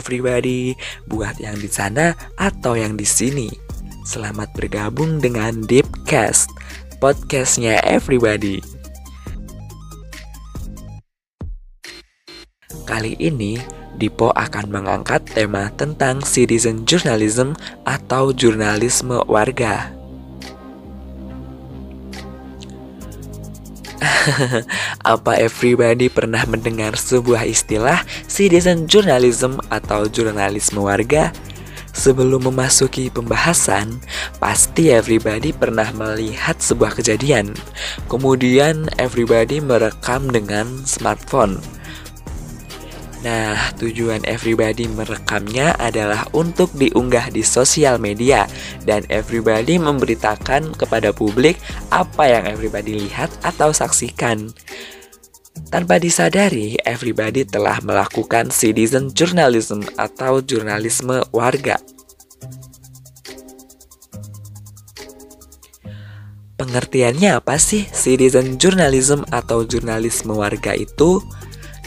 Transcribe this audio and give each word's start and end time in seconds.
everybody, 0.00 0.72
buat 1.12 1.36
yang 1.36 1.60
di 1.60 1.68
sana 1.68 2.16
atau 2.40 2.72
yang 2.72 2.96
di 2.96 3.04
sini. 3.04 3.52
Selamat 4.08 4.48
bergabung 4.56 5.20
dengan 5.20 5.60
Deepcast, 5.68 6.48
podcastnya 7.04 7.76
everybody. 7.84 8.64
Kali 12.88 13.12
ini, 13.20 13.60
Dipo 14.00 14.32
akan 14.32 14.72
mengangkat 14.72 15.20
tema 15.36 15.68
tentang 15.76 16.24
citizen 16.24 16.88
journalism 16.88 17.52
atau 17.84 18.32
jurnalisme 18.32 19.20
warga. 19.28 19.99
Apa 25.04 25.36
everybody 25.36 26.08
pernah 26.08 26.42
mendengar 26.48 26.96
sebuah 26.96 27.44
istilah 27.44 28.02
citizen 28.24 28.88
journalism 28.88 29.60
atau 29.68 30.08
jurnalisme 30.08 30.80
warga? 30.80 31.32
Sebelum 31.90 32.46
memasuki 32.46 33.10
pembahasan, 33.10 33.98
pasti 34.38 34.94
everybody 34.94 35.50
pernah 35.50 35.90
melihat 35.90 36.54
sebuah 36.62 36.94
kejadian. 36.94 37.50
Kemudian 38.06 38.86
everybody 38.96 39.58
merekam 39.58 40.30
dengan 40.30 40.70
smartphone. 40.86 41.58
Nah, 43.20 43.76
tujuan 43.76 44.24
everybody 44.24 44.88
merekamnya 44.88 45.76
adalah 45.76 46.24
untuk 46.32 46.72
diunggah 46.72 47.28
di 47.28 47.44
sosial 47.44 48.00
media 48.00 48.48
dan 48.88 49.04
everybody 49.12 49.76
memberitakan 49.76 50.72
kepada 50.72 51.12
publik 51.12 51.60
apa 51.92 52.24
yang 52.24 52.48
everybody 52.48 52.96
lihat 52.96 53.28
atau 53.44 53.76
saksikan. 53.76 54.48
Tanpa 55.68 56.00
disadari, 56.00 56.80
everybody 56.88 57.44
telah 57.44 57.76
melakukan 57.84 58.48
citizen 58.48 59.12
journalism 59.12 59.84
atau 60.00 60.40
jurnalisme 60.40 61.20
warga. 61.36 61.76
Pengertiannya 66.56 67.36
apa 67.36 67.60
sih 67.60 67.84
citizen 67.92 68.56
journalism 68.56 69.28
atau 69.28 69.68
jurnalisme 69.68 70.32
warga 70.32 70.72
itu? 70.72 71.20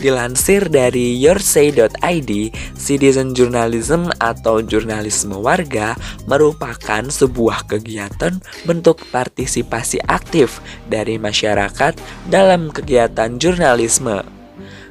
Dilansir 0.03 0.67
dari 0.67 1.15
yoursay.id, 1.15 2.31
citizen 2.75 3.31
journalism 3.31 4.11
atau 4.19 4.59
jurnalisme 4.59 5.39
warga 5.39 5.95
merupakan 6.27 7.07
sebuah 7.07 7.71
kegiatan 7.71 8.35
bentuk 8.67 8.99
partisipasi 9.15 10.03
aktif 10.11 10.59
dari 10.91 11.15
masyarakat 11.15 11.95
dalam 12.27 12.67
kegiatan 12.67 13.39
jurnalisme. 13.39 14.27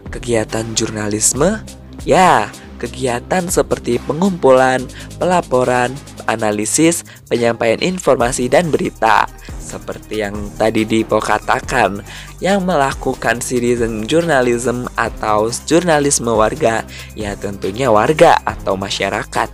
Kegiatan 0.09 0.73
jurnalisme, 0.73 1.61
ya, 2.09 2.49
kegiatan 2.81 3.53
seperti 3.53 4.01
pengumpulan, 4.09 4.81
pelaporan, 5.21 5.93
analisis, 6.25 7.05
penyampaian 7.29 7.85
informasi 7.85 8.49
dan 8.49 8.73
berita 8.73 9.29
seperti 9.73 10.21
yang 10.21 10.37
tadi 10.61 10.85
Dipo 10.85 11.17
katakan, 11.17 12.05
yang 12.45 12.69
melakukan 12.69 13.41
citizen 13.41 14.05
journalism 14.05 14.85
atau 15.01 15.49
jurnalisme 15.65 16.29
warga, 16.29 16.85
ya 17.17 17.33
tentunya 17.33 17.89
warga 17.89 18.37
atau 18.45 18.77
masyarakat 18.77 19.49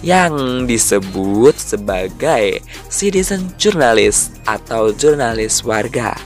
yang 0.00 0.64
disebut 0.64 1.52
sebagai 1.58 2.64
citizen 2.88 3.52
journalist 3.60 4.32
atau 4.48 4.94
jurnalis 4.96 5.60
warga. 5.66 6.16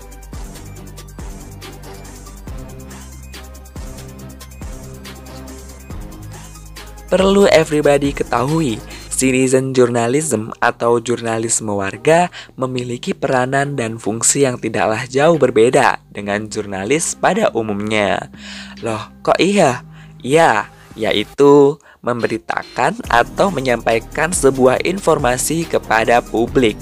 Perlu 7.13 7.45
everybody 7.53 8.09
ketahui 8.09 8.81
Citizen 9.23 9.71
journalism 9.71 10.51
atau 10.59 10.99
jurnalisme 10.99 11.71
warga 11.71 12.27
memiliki 12.59 13.15
peranan 13.15 13.79
dan 13.79 13.95
fungsi 13.95 14.43
yang 14.43 14.59
tidaklah 14.59 15.07
jauh 15.07 15.39
berbeda 15.39 16.03
dengan 16.11 16.51
jurnalis 16.51 17.15
pada 17.15 17.55
umumnya. 17.55 18.35
Loh, 18.83 19.15
kok 19.23 19.39
iya? 19.39 19.87
Iya, 20.27 20.67
yaitu 20.99 21.79
memberitakan 22.03 22.99
atau 23.07 23.55
menyampaikan 23.55 24.35
sebuah 24.35 24.83
informasi 24.83 25.71
kepada 25.71 26.19
publik. 26.19 26.75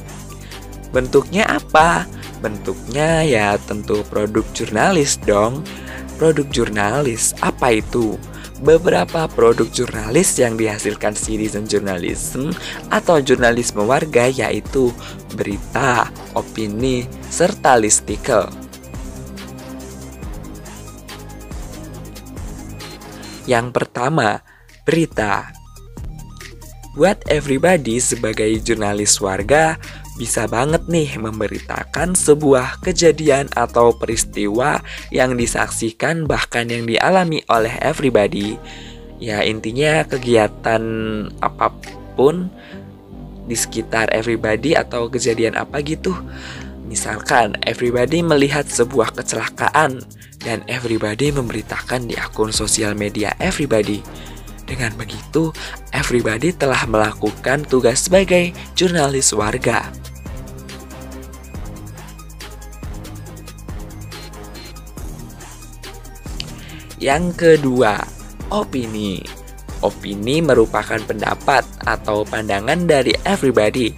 Bentuknya 0.96 1.44
apa? 1.44 2.08
Bentuknya 2.40 3.20
ya 3.20 3.60
tentu 3.68 4.00
produk 4.08 4.48
jurnalis 4.56 5.20
dong. 5.28 5.60
Produk 6.16 6.48
jurnalis 6.48 7.36
apa 7.44 7.76
itu? 7.76 8.16
Beberapa 8.60 9.24
produk 9.32 9.68
jurnalis 9.72 10.36
yang 10.36 10.60
dihasilkan 10.60 11.16
citizen 11.16 11.64
journalism 11.64 12.52
atau 12.92 13.18
jurnalisme 13.24 13.80
warga 13.88 14.28
yaitu 14.28 14.92
berita, 15.32 16.12
opini, 16.36 17.08
serta 17.32 17.80
listikel. 17.80 18.46
Yang 23.48 23.66
pertama, 23.74 24.44
berita. 24.84 25.50
Buat 26.94 27.26
everybody 27.32 27.98
sebagai 27.98 28.50
jurnalis 28.60 29.16
warga, 29.18 29.80
bisa 30.20 30.44
banget 30.44 30.84
nih 30.84 31.16
memberitakan 31.16 32.12
sebuah 32.12 32.84
kejadian 32.84 33.48
atau 33.56 33.96
peristiwa 33.96 34.84
yang 35.08 35.32
disaksikan 35.32 36.28
bahkan 36.28 36.68
yang 36.68 36.84
dialami 36.84 37.40
oleh 37.48 37.72
everybody. 37.80 38.60
Ya 39.16 39.40
intinya 39.40 40.04
kegiatan 40.04 40.84
apa 41.40 41.72
pun 42.20 42.52
di 43.48 43.56
sekitar 43.56 44.12
everybody 44.12 44.76
atau 44.76 45.08
kejadian 45.08 45.56
apa 45.56 45.80
gitu. 45.80 46.12
Misalkan 46.84 47.56
everybody 47.64 48.20
melihat 48.20 48.68
sebuah 48.68 49.16
kecelakaan 49.16 50.04
dan 50.44 50.60
everybody 50.68 51.32
memberitakan 51.32 52.12
di 52.12 52.20
akun 52.20 52.52
sosial 52.52 52.92
media 52.92 53.32
everybody. 53.40 54.04
Dengan 54.68 54.94
begitu, 55.00 55.50
everybody 55.90 56.54
telah 56.54 56.84
melakukan 56.86 57.64
tugas 57.66 58.06
sebagai 58.06 58.54
jurnalis 58.78 59.34
warga. 59.34 60.09
Yang 67.00 67.24
kedua, 67.40 67.96
opini. 68.52 69.24
Opini 69.80 70.44
merupakan 70.44 71.00
pendapat 71.00 71.64
atau 71.88 72.28
pandangan 72.28 72.84
dari 72.84 73.16
everybody. 73.24 73.96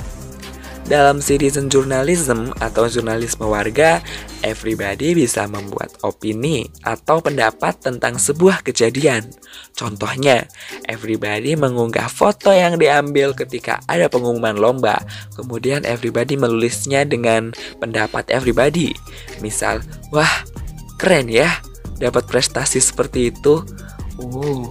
Dalam 0.86 1.18
citizen 1.18 1.66
journalism 1.66 2.54
atau 2.62 2.86
jurnalisme 2.86 3.42
warga, 3.50 3.98
everybody 4.46 5.18
bisa 5.18 5.50
membuat 5.50 5.98
opini 6.06 6.70
atau 6.86 7.18
pendapat 7.18 7.74
tentang 7.82 8.22
sebuah 8.22 8.62
kejadian. 8.62 9.34
Contohnya, 9.74 10.46
everybody 10.86 11.58
mengunggah 11.58 12.06
foto 12.06 12.54
yang 12.54 12.78
diambil 12.78 13.34
ketika 13.34 13.82
ada 13.90 14.06
pengumuman 14.06 14.54
lomba. 14.54 15.02
Kemudian 15.34 15.82
everybody 15.82 16.38
menulisnya 16.38 17.02
dengan 17.02 17.50
pendapat 17.82 18.30
everybody. 18.30 18.94
Misal, 19.42 19.82
wah, 20.14 20.46
keren 21.02 21.26
ya, 21.26 21.62
dapat 22.02 22.26
prestasi 22.26 22.82
seperti 22.82 23.30
itu, 23.30 23.62
uh, 24.18 24.66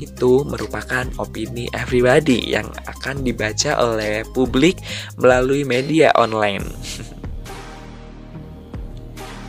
itu 0.00 0.46
merupakan 0.48 1.04
opini 1.20 1.68
everybody 1.76 2.54
yang 2.54 2.70
akan 2.88 3.20
dibaca 3.26 3.76
oleh 3.76 4.24
publik 4.32 4.80
melalui 5.20 5.68
media 5.68 6.08
online. 6.16 6.64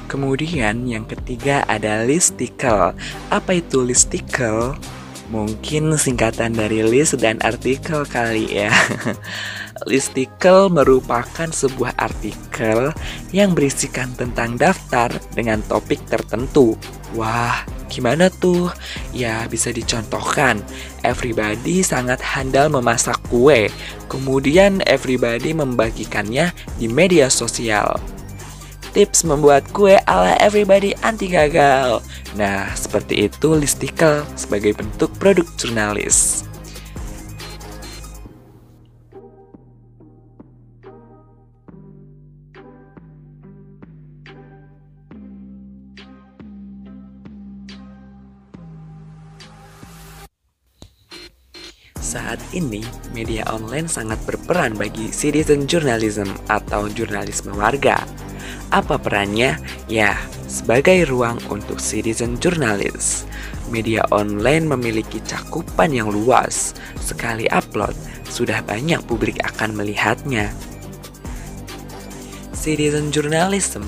Kemudian 0.10 0.90
yang 0.90 1.06
ketiga 1.06 1.62
ada 1.70 2.02
listicle. 2.02 2.98
Apa 3.30 3.62
itu 3.62 3.86
listicle? 3.86 4.74
Mungkin 5.30 5.94
singkatan 5.94 6.58
dari 6.58 6.82
list 6.82 7.22
dan 7.22 7.38
artikel 7.46 8.02
kali 8.10 8.50
ya. 8.50 8.74
Listicle 9.88 10.68
merupakan 10.68 11.48
sebuah 11.48 11.96
artikel 11.96 12.92
yang 13.32 13.56
berisikan 13.56 14.12
tentang 14.18 14.60
daftar 14.60 15.08
dengan 15.32 15.64
topik 15.72 16.04
tertentu. 16.10 16.76
Wah, 17.16 17.64
gimana 17.88 18.28
tuh? 18.28 18.74
Ya, 19.16 19.48
bisa 19.48 19.72
dicontohkan. 19.72 20.60
Everybody 21.08 21.80
sangat 21.86 22.20
handal 22.20 22.68
memasak 22.68 23.16
kue. 23.32 23.72
Kemudian 24.12 24.84
everybody 24.90 25.56
membagikannya 25.56 26.52
di 26.76 26.88
media 26.92 27.32
sosial. 27.32 27.96
Tips 28.90 29.22
membuat 29.22 29.70
kue 29.70 30.02
ala 30.10 30.34
everybody 30.42 30.98
anti 31.06 31.30
gagal. 31.30 32.02
Nah, 32.34 32.74
seperti 32.74 33.30
itu 33.30 33.54
listicle 33.54 34.26
sebagai 34.34 34.74
bentuk 34.74 35.14
produk 35.22 35.46
jurnalis. 35.62 36.49
Saat 52.10 52.42
ini, 52.58 52.82
media 53.14 53.46
online 53.54 53.86
sangat 53.86 54.18
berperan 54.26 54.74
bagi 54.74 55.14
citizen 55.14 55.70
journalism 55.70 56.26
atau 56.50 56.90
jurnalisme 56.90 57.54
warga. 57.54 58.02
Apa 58.74 58.98
perannya? 58.98 59.62
Ya, 59.86 60.18
sebagai 60.50 61.06
ruang 61.06 61.38
untuk 61.54 61.78
citizen 61.78 62.42
journalist. 62.42 63.30
Media 63.70 64.02
online 64.10 64.66
memiliki 64.66 65.22
cakupan 65.22 65.94
yang 65.94 66.10
luas. 66.10 66.74
Sekali 66.98 67.46
upload, 67.54 67.94
sudah 68.26 68.66
banyak 68.66 69.06
publik 69.06 69.38
akan 69.46 69.78
melihatnya. 69.78 70.50
Citizen 72.58 73.14
journalism 73.14 73.86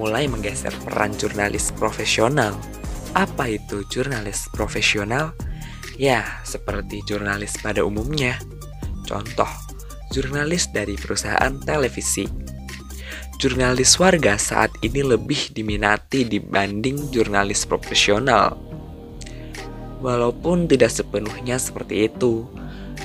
mulai 0.00 0.24
menggeser 0.24 0.72
peran 0.88 1.12
jurnalis 1.20 1.68
profesional. 1.76 2.56
Apa 3.12 3.60
itu 3.60 3.84
jurnalis 3.92 4.48
profesional? 4.56 5.36
Ya, 5.98 6.22
seperti 6.46 7.02
jurnalis 7.02 7.58
pada 7.58 7.82
umumnya. 7.82 8.38
Contoh, 9.02 9.50
jurnalis 10.14 10.70
dari 10.70 10.94
perusahaan 10.94 11.58
televisi. 11.58 12.22
Jurnalis 13.42 13.98
warga 13.98 14.38
saat 14.38 14.70
ini 14.86 15.02
lebih 15.02 15.50
diminati 15.50 16.22
dibanding 16.22 17.10
jurnalis 17.10 17.66
profesional. 17.66 18.54
Walaupun 19.98 20.70
tidak 20.70 20.94
sepenuhnya 20.94 21.58
seperti 21.58 22.06
itu, 22.06 22.46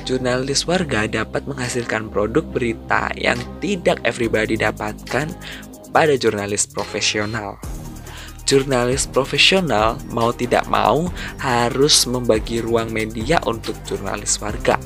jurnalis 0.05 0.69
warga 0.69 1.09
dapat 1.09 1.49
menghasilkan 1.49 2.13
produk 2.13 2.45
berita 2.45 3.09
yang 3.17 3.41
tidak 3.57 3.97
everybody 4.05 4.53
dapatkan 4.53 5.33
pada 5.89 6.13
jurnalis 6.13 6.69
profesional 6.69 7.57
jurnalis 8.53 9.09
profesional 9.09 9.97
mau 10.13 10.29
tidak 10.29 10.69
mau 10.69 11.09
harus 11.41 12.05
membagi 12.05 12.61
ruang 12.61 12.93
media 12.93 13.41
untuk 13.49 13.73
jurnalis 13.81 14.37
warga. 14.37 14.77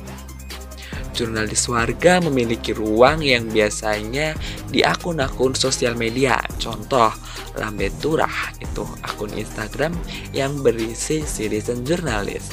Jurnalis 1.12 1.68
warga 1.68 2.16
memiliki 2.24 2.72
ruang 2.72 3.20
yang 3.20 3.44
biasanya 3.52 4.32
di 4.72 4.80
akun-akun 4.80 5.52
sosial 5.52 6.00
media. 6.00 6.40
Contoh, 6.56 7.12
Lambe 7.60 7.92
Turah 8.00 8.56
itu 8.56 8.88
akun 9.04 9.36
Instagram 9.36 9.92
yang 10.32 10.64
berisi 10.64 11.20
citizen 11.28 11.84
jurnalis. 11.84 12.48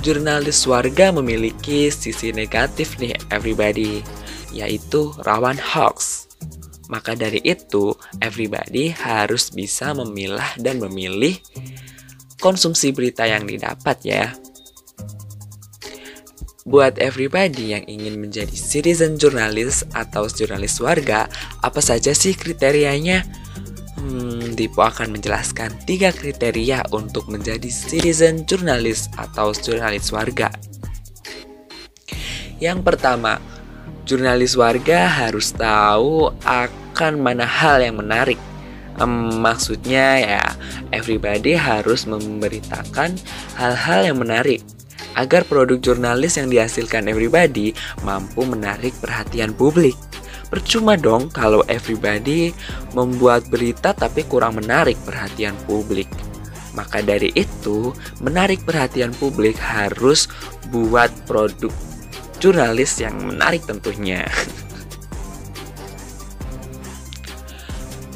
Jurnalis 0.00 0.64
warga 0.64 1.12
memiliki 1.12 1.92
sisi 1.92 2.32
negatif 2.32 2.96
nih 2.96 3.12
everybody, 3.28 4.00
yaitu 4.56 5.12
rawan 5.26 5.60
hoax. 5.60 6.25
Maka 6.86 7.18
dari 7.18 7.42
itu, 7.42 7.94
everybody 8.22 8.94
harus 8.94 9.50
bisa 9.50 9.90
memilah 9.94 10.54
dan 10.58 10.78
memilih 10.78 11.34
konsumsi 12.38 12.94
berita 12.94 13.26
yang 13.26 13.42
didapat 13.46 13.98
ya. 14.06 14.24
Buat 16.66 16.98
everybody 16.98 17.78
yang 17.78 17.86
ingin 17.86 18.18
menjadi 18.18 18.50
citizen 18.50 19.22
jurnalis 19.22 19.86
atau 19.94 20.26
jurnalis 20.26 20.82
warga, 20.82 21.30
apa 21.62 21.78
saja 21.78 22.10
sih 22.10 22.34
kriterianya? 22.34 23.22
Hmm, 23.94 24.54
Dipo 24.58 24.82
akan 24.82 25.14
menjelaskan 25.14 25.86
tiga 25.86 26.10
kriteria 26.10 26.90
untuk 26.90 27.30
menjadi 27.30 27.70
citizen 27.70 28.46
jurnalis 28.50 29.06
atau 29.14 29.54
jurnalis 29.54 30.10
warga. 30.10 30.50
Yang 32.58 32.82
pertama, 32.82 33.38
Jurnalis 34.06 34.54
warga 34.54 35.10
harus 35.10 35.50
tahu 35.50 36.30
akan 36.46 37.12
mana 37.18 37.42
hal 37.42 37.82
yang 37.82 37.98
menarik. 37.98 38.38
Um, 39.02 39.42
maksudnya 39.42 40.22
ya, 40.22 40.44
everybody 40.94 41.58
harus 41.58 42.06
memberitakan 42.06 43.18
hal-hal 43.58 44.00
yang 44.06 44.22
menarik 44.22 44.62
agar 45.18 45.42
produk 45.42 45.82
jurnalis 45.82 46.38
yang 46.38 46.46
dihasilkan 46.46 47.10
everybody 47.10 47.74
mampu 48.06 48.46
menarik 48.46 48.94
perhatian 49.02 49.50
publik. 49.50 49.98
Percuma 50.54 50.94
dong 50.94 51.26
kalau 51.26 51.66
everybody 51.66 52.54
membuat 52.94 53.50
berita 53.50 53.90
tapi 53.90 54.22
kurang 54.22 54.62
menarik 54.62 54.94
perhatian 55.02 55.58
publik. 55.66 56.06
Maka 56.78 57.02
dari 57.02 57.34
itu, 57.34 57.90
menarik 58.22 58.62
perhatian 58.62 59.10
publik 59.18 59.58
harus 59.58 60.30
buat 60.70 61.10
produk 61.26 61.74
jurnalis 62.38 63.00
yang 63.00 63.16
menarik 63.20 63.64
tentunya. 63.64 64.24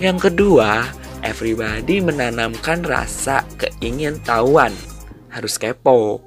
Yang 0.00 0.32
kedua, 0.32 0.88
everybody 1.20 2.00
menanamkan 2.00 2.80
rasa 2.80 3.44
keingintahuan. 3.60 4.72
Harus 5.28 5.60
kepo. 5.60 6.24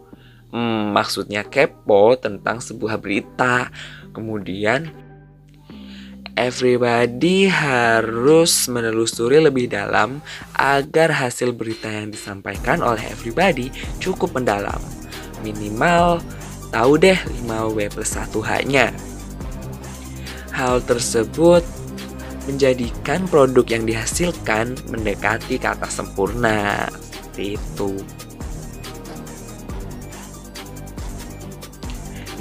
Hmm, 0.53 0.93
maksudnya 0.93 1.41
kepo 1.41 2.13
tentang 2.13 2.61
sebuah 2.61 3.01
berita. 3.01 3.73
Kemudian 4.13 4.93
everybody 6.37 7.49
harus 7.49 8.69
menelusuri 8.69 9.41
lebih 9.41 9.73
dalam 9.73 10.21
agar 10.53 11.09
hasil 11.09 11.53
berita 11.57 11.89
yang 11.89 12.13
disampaikan 12.13 12.81
oleh 12.85 13.01
everybody 13.09 13.73
cukup 13.97 14.37
mendalam. 14.37 14.77
Minimal 15.41 16.21
tahu 16.73 16.97
deh 16.97 17.19
5W 17.45 17.77
plus 17.93 18.17
1H-nya. 18.17 18.89
Hal 20.49 20.81
tersebut 20.81 21.61
menjadikan 22.49 23.29
produk 23.29 23.65
yang 23.69 23.85
dihasilkan 23.85 24.75
mendekati 24.89 25.61
kata 25.61 25.87
sempurna. 25.87 26.89
Itu. 27.37 27.97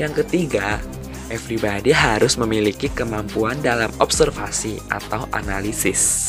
Yang 0.01 0.25
ketiga, 0.25 0.81
everybody 1.29 1.93
harus 1.93 2.37
memiliki 2.41 2.89
kemampuan 2.93 3.61
dalam 3.61 3.93
observasi 4.01 4.81
atau 4.89 5.29
analisis. 5.33 6.22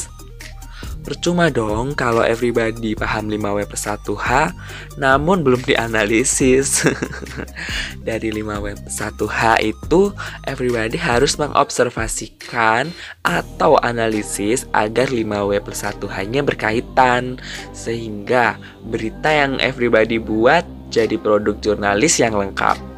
Percuma 1.14 1.54
dong 1.54 1.94
kalau 1.94 2.26
everybody 2.26 2.98
paham 2.98 3.30
5W 3.30 3.70
plus 3.70 3.86
1H 3.86 4.50
namun 4.98 5.46
belum 5.46 5.62
dianalisis. 5.62 6.90
Dari 8.10 8.34
5W 8.34 8.82
plus 8.82 8.98
1H 8.98 9.62
itu 9.62 10.10
everybody 10.50 10.98
harus 10.98 11.38
mengobservasikan 11.38 12.90
atau 13.22 13.78
analisis 13.86 14.66
agar 14.74 15.06
5W 15.14 15.62
plus 15.62 15.86
1H-nya 15.86 16.42
berkaitan 16.42 17.38
sehingga 17.78 18.58
berita 18.82 19.30
yang 19.30 19.62
everybody 19.62 20.18
buat 20.18 20.66
jadi 20.90 21.22
produk 21.22 21.54
jurnalis 21.62 22.18
yang 22.18 22.34
lengkap. 22.34 22.93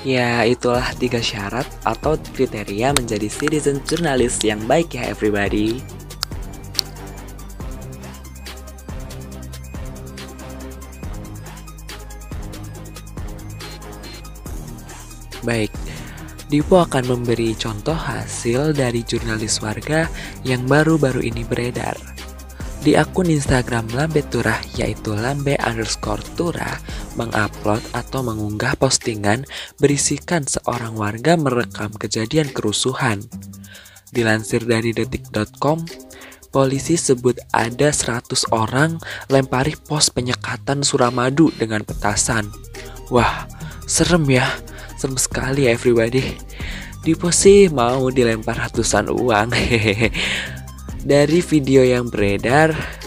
Ya, 0.00 0.48
itulah 0.48 0.96
tiga 0.96 1.20
syarat 1.20 1.68
atau 1.84 2.16
kriteria 2.16 2.96
menjadi 2.96 3.28
citizen 3.28 3.84
jurnalis 3.84 4.40
yang 4.40 4.64
baik 4.64 4.96
ya 4.96 5.12
everybody. 5.12 5.84
Baik, 15.44 15.72
Dipo 16.50 16.82
akan 16.82 17.04
memberi 17.06 17.54
contoh 17.54 17.94
hasil 17.94 18.74
dari 18.74 19.06
jurnalis 19.06 19.62
warga 19.62 20.10
yang 20.48 20.66
baru-baru 20.66 21.22
ini 21.22 21.46
beredar. 21.46 21.94
Di 22.80 22.96
akun 22.96 23.28
Instagram 23.28 23.86
Lambe 23.92 24.24
Turah 24.26 24.58
yaitu 24.74 25.12
lambe 25.12 25.54
underscore 25.62 26.24
turah 26.34 26.80
mengupload 27.14 27.82
atau 27.96 28.20
mengunggah 28.22 28.76
postingan 28.78 29.48
berisikan 29.80 30.46
seorang 30.46 30.94
warga 30.94 31.34
merekam 31.34 31.90
kejadian 31.94 32.50
kerusuhan. 32.50 33.24
Dilansir 34.10 34.66
dari 34.66 34.90
detik.com, 34.90 35.86
polisi 36.50 36.98
sebut 36.98 37.38
ada 37.54 37.94
100 37.94 38.50
orang 38.50 38.98
lempari 39.30 39.78
pos 39.78 40.10
penyekatan 40.10 40.82
Suramadu 40.82 41.54
dengan 41.54 41.86
petasan. 41.86 42.50
Wah, 43.08 43.46
serem 43.86 44.26
ya. 44.26 44.46
Serem 44.98 45.16
sekali 45.16 45.70
everybody. 45.70 46.36
Di 47.00 47.16
pos 47.16 47.48
sih 47.48 47.72
mau 47.72 48.12
dilempar 48.12 48.68
ratusan 48.68 49.08
uang. 49.08 49.48
Dari 51.10 51.40
video 51.40 51.80
yang 51.80 52.12
beredar, 52.12 52.99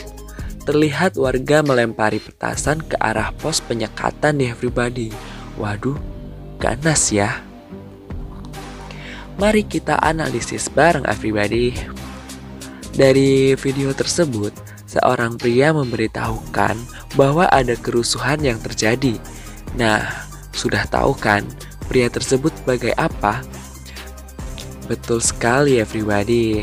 terlihat 0.63 1.19
warga 1.19 1.59
melempari 1.59 2.23
petasan 2.23 2.79
ke 2.79 2.95
arah 2.97 3.35
pos 3.35 3.59
penyekatan 3.59 4.39
di 4.39 4.47
Everybody. 4.47 5.11
Waduh, 5.59 5.99
ganas 6.57 7.11
ya. 7.11 7.43
Mari 9.35 9.67
kita 9.67 9.99
analisis 9.99 10.71
bareng 10.71 11.03
Everybody. 11.03 11.75
Dari 12.95 13.59
video 13.59 13.91
tersebut, 13.91 14.55
seorang 14.87 15.35
pria 15.35 15.75
memberitahukan 15.75 16.77
bahwa 17.19 17.49
ada 17.51 17.75
kerusuhan 17.75 18.39
yang 18.39 18.61
terjadi. 18.61 19.19
Nah, 19.75 20.05
sudah 20.53 20.85
tahu 20.87 21.17
kan 21.17 21.43
pria 21.89 22.07
tersebut 22.07 22.53
sebagai 22.63 22.93
apa? 22.95 23.43
Betul 24.85 25.19
sekali 25.19 25.81
everybody. 25.81 26.61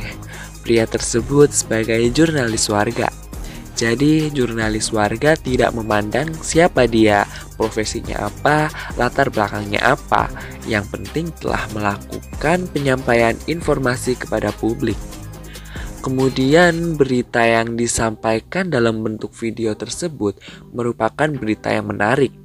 Pria 0.62 0.87
tersebut 0.87 1.50
sebagai 1.50 1.99
jurnalis 2.14 2.71
warga. 2.71 3.19
Jadi, 3.80 4.28
jurnalis 4.28 4.92
warga 4.92 5.32
tidak 5.40 5.72
memandang 5.72 6.28
siapa 6.44 6.84
dia, 6.84 7.25
profesinya 7.56 8.28
apa, 8.28 8.68
latar 9.00 9.32
belakangnya 9.32 9.80
apa. 9.80 10.28
Yang 10.68 10.92
penting 10.92 11.32
telah 11.40 11.64
melakukan 11.72 12.68
penyampaian 12.76 13.32
informasi 13.49 14.20
kepada 14.20 14.52
publik. 14.52 15.00
Kemudian 16.04 17.00
berita 17.00 17.40
yang 17.40 17.80
disampaikan 17.80 18.68
dalam 18.68 19.00
bentuk 19.00 19.32
video 19.32 19.72
tersebut 19.72 20.37
merupakan 20.76 21.32
berita 21.32 21.72
yang 21.72 21.88
menarik. 21.88 22.37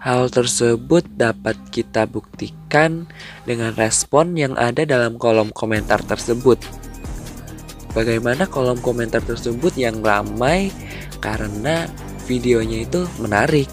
Hal 0.00 0.32
tersebut 0.32 1.04
dapat 1.20 1.60
kita 1.68 2.08
buktikan 2.08 3.04
dengan 3.44 3.76
respon 3.76 4.32
yang 4.40 4.56
ada 4.56 4.88
dalam 4.88 5.20
kolom 5.20 5.52
komentar 5.52 6.00
tersebut. 6.00 6.56
Bagaimana 7.90 8.46
kolom 8.46 8.78
komentar 8.78 9.18
tersebut 9.22 9.74
yang 9.74 9.98
ramai 9.98 10.70
karena 11.18 11.90
videonya 12.30 12.86
itu 12.86 13.02
menarik. 13.18 13.66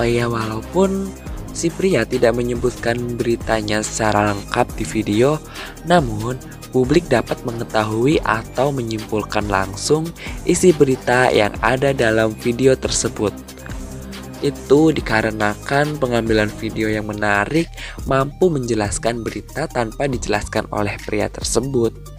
Oh 0.00 0.04
iya, 0.04 0.24
walaupun 0.24 1.12
si 1.52 1.68
pria 1.68 2.08
tidak 2.08 2.32
menyebutkan 2.32 2.96
beritanya 3.20 3.84
secara 3.84 4.32
lengkap 4.32 4.66
di 4.80 4.84
video, 4.88 5.36
namun 5.84 6.40
publik 6.72 7.04
dapat 7.12 7.36
mengetahui 7.44 8.16
atau 8.24 8.72
menyimpulkan 8.72 9.44
langsung 9.52 10.08
isi 10.48 10.72
berita 10.72 11.28
yang 11.28 11.52
ada 11.60 11.92
dalam 11.92 12.32
video 12.40 12.72
tersebut. 12.72 13.36
Itu 14.40 14.90
dikarenakan 14.90 16.00
pengambilan 16.02 16.50
video 16.58 16.88
yang 16.88 17.06
menarik 17.06 17.68
mampu 18.08 18.48
menjelaskan 18.50 19.22
berita 19.22 19.68
tanpa 19.70 20.08
dijelaskan 20.08 20.66
oleh 20.72 20.96
pria 21.04 21.28
tersebut. 21.30 22.11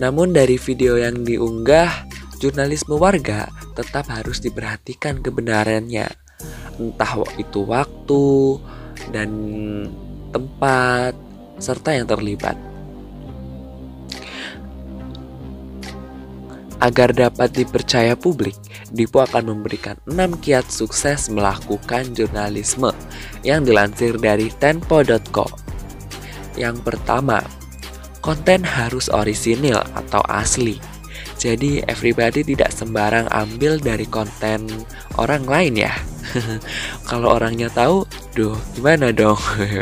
Namun 0.00 0.32
dari 0.32 0.56
video 0.56 0.96
yang 0.96 1.20
diunggah, 1.22 2.08
jurnalisme 2.40 2.96
warga 2.96 3.52
tetap 3.76 4.08
harus 4.08 4.40
diperhatikan 4.40 5.20
kebenarannya 5.20 6.08
entah 6.80 7.12
itu 7.36 7.60
waktu 7.68 8.56
dan 9.12 9.30
tempat 10.32 11.12
serta 11.60 11.92
yang 11.92 12.08
terlibat. 12.08 12.56
Agar 16.80 17.12
dapat 17.12 17.52
dipercaya 17.52 18.16
publik, 18.16 18.56
Dipo 18.88 19.20
akan 19.20 19.52
memberikan 19.52 20.00
6 20.08 20.40
kiat 20.40 20.64
sukses 20.72 21.28
melakukan 21.28 22.16
jurnalisme 22.16 22.88
yang 23.44 23.68
dilansir 23.68 24.16
dari 24.16 24.48
tempo.co. 24.56 25.44
Yang 26.56 26.76
pertama, 26.80 27.44
konten 28.20 28.64
harus 28.64 29.08
orisinil 29.12 29.80
atau 29.96 30.20
asli. 30.28 30.78
Jadi 31.40 31.80
everybody 31.88 32.44
tidak 32.44 32.68
sembarang 32.72 33.24
ambil 33.32 33.80
dari 33.80 34.04
konten 34.04 34.68
orang 35.16 35.44
lain 35.48 35.88
ya. 35.88 35.92
Kalau 37.08 37.40
orangnya 37.40 37.72
tahu, 37.72 38.04
duh 38.36 38.56
gimana 38.76 39.08
dong? 39.08 39.40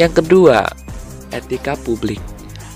Yang 0.00 0.22
kedua, 0.22 0.66
etika 1.30 1.78
publik. 1.78 2.20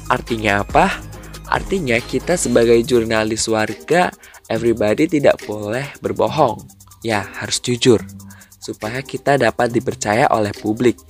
Artinya 0.07 0.63
apa? 0.63 1.03
Artinya 1.51 1.99
kita 1.99 2.39
sebagai 2.39 2.79
jurnalis 2.87 3.51
warga, 3.51 4.15
everybody 4.47 5.11
tidak 5.11 5.43
boleh 5.43 5.91
berbohong. 5.99 6.63
Ya, 7.03 7.27
harus 7.35 7.59
jujur 7.59 7.99
supaya 8.61 9.01
kita 9.01 9.41
dapat 9.41 9.73
dipercaya 9.73 10.29
oleh 10.29 10.53
publik. 10.53 11.01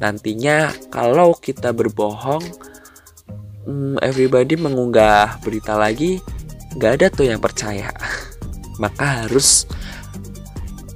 Nantinya 0.00 0.72
kalau 0.88 1.36
kita 1.36 1.76
berbohong, 1.76 2.42
hmm, 3.68 4.00
everybody 4.00 4.56
mengunggah 4.56 5.36
berita 5.44 5.76
lagi, 5.76 6.18
nggak 6.80 6.92
ada 6.98 7.06
tuh 7.12 7.28
yang 7.28 7.38
percaya. 7.44 7.92
Maka 8.82 9.28
harus 9.28 9.68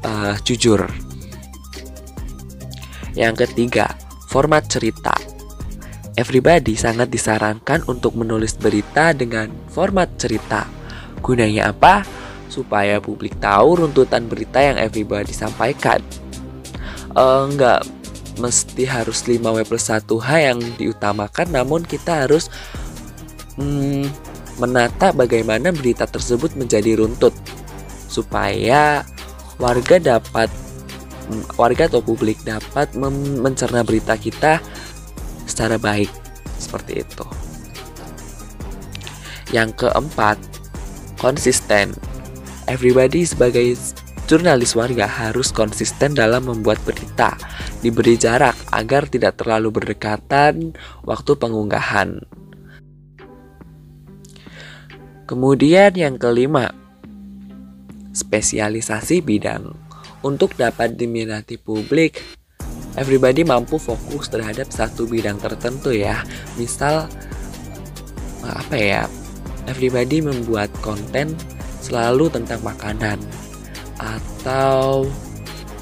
uh, 0.03 0.35
jujur. 0.43 0.89
Yang 3.13 3.47
ketiga, 3.47 3.93
format 4.33 4.65
cerita. 4.67 5.13
Everybody 6.19 6.75
sangat 6.75 7.15
disarankan 7.15 7.87
untuk 7.87 8.19
menulis 8.19 8.59
berita 8.59 9.15
dengan 9.15 9.55
format 9.71 10.19
cerita. 10.19 10.67
Gunanya 11.23 11.71
apa? 11.71 12.03
Supaya 12.49 12.99
publik 12.99 13.37
tahu 13.39 13.85
runtutan 13.85 14.27
berita 14.27 14.59
yang 14.61 14.81
everybody 14.81 15.33
sampaikan. 15.33 16.01
Uh, 17.13 17.49
mesti 18.39 18.87
harus 18.87 19.27
5W 19.27 19.67
plus 19.67 19.91
1H 19.91 20.29
yang 20.39 20.59
diutamakan, 20.79 21.47
namun 21.51 21.83
kita 21.83 22.25
harus 22.25 22.49
hmm, 23.59 24.07
menata 24.63 25.11
bagaimana 25.15 25.75
berita 25.75 26.07
tersebut 26.07 26.55
menjadi 26.55 26.99
runtut 27.03 27.35
supaya 28.09 29.03
warga 29.59 29.99
dapat 29.99 30.49
warga 31.61 31.91
atau 31.91 32.01
publik 32.01 32.41
dapat 32.43 32.89
mencerna 32.97 33.85
berita 33.85 34.17
kita 34.17 34.63
secara 35.45 35.77
baik 35.77 36.09
seperti 36.57 37.05
itu. 37.05 37.27
Yang 39.53 39.87
keempat, 39.87 40.37
konsisten. 41.21 41.93
Everybody 42.69 43.25
sebagai 43.25 43.81
jurnalis 44.29 44.77
warga 44.77 45.09
harus 45.09 45.49
konsisten 45.49 46.13
dalam 46.13 46.53
membuat 46.53 46.77
berita, 46.85 47.33
diberi 47.81 48.21
jarak 48.21 48.53
agar 48.77 49.09
tidak 49.09 49.41
terlalu 49.41 49.73
berdekatan 49.73 50.77
waktu 51.01 51.33
pengunggahan. 51.33 52.29
Kemudian 55.25 55.97
yang 55.97 56.21
kelima, 56.21 56.69
spesialisasi 58.13 59.25
bidang. 59.25 59.73
Untuk 60.21 60.53
dapat 60.61 61.01
diminati 61.01 61.57
publik, 61.57 62.21
everybody 63.01 63.49
mampu 63.49 63.81
fokus 63.81 64.29
terhadap 64.29 64.69
satu 64.69 65.09
bidang 65.09 65.41
tertentu 65.41 65.89
ya. 65.89 66.21
Misal 66.61 67.09
apa 68.45 68.77
ya? 68.77 69.09
Everybody 69.65 70.21
membuat 70.21 70.69
konten 70.85 71.33
selalu 71.89 72.29
tentang 72.29 72.61
makanan 72.61 73.19
atau 73.97 75.09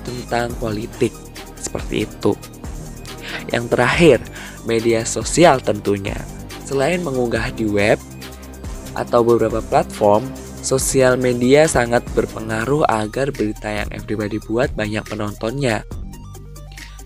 tentang 0.06 0.54
politik 0.62 1.10
seperti 1.58 2.06
itu. 2.06 2.32
Yang 3.50 3.64
terakhir, 3.74 4.18
media 4.64 5.02
sosial 5.02 5.58
tentunya. 5.58 6.16
Selain 6.62 7.02
mengunggah 7.02 7.50
di 7.54 7.66
web 7.66 7.98
atau 8.94 9.22
beberapa 9.22 9.62
platform, 9.62 10.26
Sosial 10.66 11.14
media 11.14 11.70
sangat 11.70 12.02
berpengaruh 12.10 12.90
agar 12.90 13.30
berita 13.30 13.70
yang 13.70 13.86
everybody 13.94 14.42
buat 14.42 14.74
banyak 14.74 15.06
penontonnya. 15.06 15.86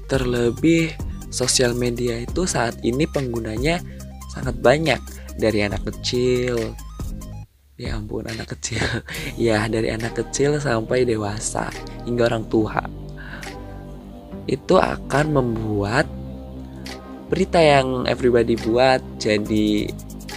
Terlebih, 0.09 0.97
sosial 1.29 1.77
media 1.77 2.25
itu 2.25 2.49
saat 2.49 2.81
ini 2.81 3.05
penggunanya 3.05 3.85
sangat 4.33 4.57
banyak 4.65 4.97
dari 5.37 5.61
anak 5.69 5.85
kecil. 5.93 6.73
Ya 7.81 7.97
ampun, 7.97 8.29
anak 8.29 8.53
kecil. 8.53 8.85
ya, 9.41 9.65
dari 9.65 9.89
anak 9.89 10.21
kecil 10.21 10.61
sampai 10.61 11.09
dewasa 11.09 11.73
hingga 12.05 12.29
orang 12.29 12.45
tua. 12.53 12.85
Itu 14.45 14.77
akan 14.77 15.33
membuat 15.33 16.05
berita 17.33 17.57
yang 17.57 18.05
everybody 18.05 18.61
buat 18.61 19.01
jadi 19.17 19.89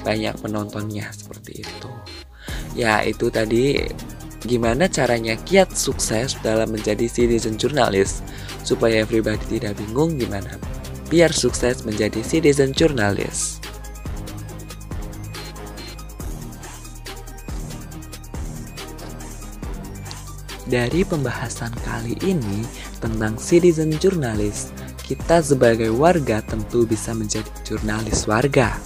banyak 0.08 0.40
penontonnya 0.40 1.12
seperti 1.12 1.68
itu. 1.68 1.92
Ya, 2.80 3.04
itu 3.04 3.28
tadi 3.28 3.92
gimana 4.48 4.88
caranya 4.88 5.36
kiat 5.36 5.76
sukses 5.76 6.40
dalam 6.40 6.72
menjadi 6.72 7.12
citizen 7.12 7.60
journalist 7.60 8.24
supaya 8.64 9.04
everybody 9.04 9.60
tidak 9.60 9.76
bingung 9.80 10.16
gimana 10.16 10.56
biar 11.08 11.32
sukses 11.32 11.84
menjadi 11.84 12.24
citizen 12.24 12.72
journalist. 12.72 13.73
Dari 20.64 21.04
pembahasan 21.04 21.76
kali 21.84 22.16
ini 22.24 22.64
tentang 23.04 23.36
citizen 23.36 23.92
journalist, 24.00 24.72
kita 25.04 25.44
sebagai 25.44 25.92
warga 25.92 26.40
tentu 26.40 26.88
bisa 26.88 27.12
menjadi 27.12 27.52
jurnalis 27.68 28.24
warga. 28.24 28.80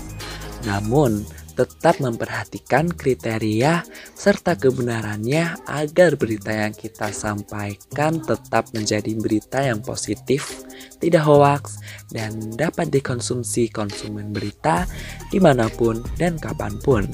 Namun, 0.66 1.22
tetap 1.58 1.98
memperhatikan 1.98 2.94
kriteria 2.94 3.82
serta 4.14 4.54
kebenarannya 4.54 5.58
agar 5.66 6.14
berita 6.14 6.54
yang 6.54 6.74
kita 6.74 7.10
sampaikan 7.10 8.22
tetap 8.22 8.70
menjadi 8.78 9.14
berita 9.18 9.66
yang 9.66 9.82
positif, 9.82 10.66
tidak 11.02 11.26
hoaks, 11.26 11.82
dan 12.14 12.54
dapat 12.54 12.94
dikonsumsi 12.94 13.74
konsumen 13.74 14.30
berita 14.30 14.86
di 15.34 15.42
mana 15.42 15.66
pun 15.70 16.02
dan 16.22 16.38
kapan 16.38 16.78
pun. 16.82 17.10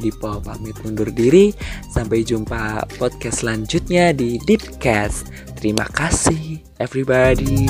Dipo 0.00 0.40
pamit 0.40 0.80
undur 0.82 1.12
diri, 1.12 1.52
sampai 1.92 2.24
jumpa 2.24 2.88
podcast 2.96 3.44
selanjutnya 3.44 4.16
di 4.16 4.40
Deepcast. 4.40 5.28
Terima 5.60 5.84
kasih 5.92 6.64
everybody. 6.80 7.68